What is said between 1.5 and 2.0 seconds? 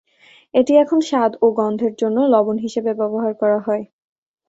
গন্ধের